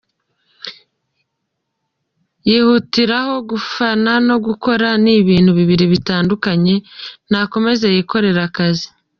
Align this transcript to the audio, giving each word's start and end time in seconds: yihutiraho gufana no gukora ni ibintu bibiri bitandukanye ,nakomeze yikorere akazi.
yihutiraho 2.49 3.35
gufana 3.49 4.11
no 4.27 4.35
gukora 4.45 4.87
ni 5.03 5.13
ibintu 5.21 5.51
bibiri 5.59 5.85
bitandukanye 5.93 6.75
,nakomeze 7.31 7.85
yikorere 7.95 8.41
akazi. 8.49 8.87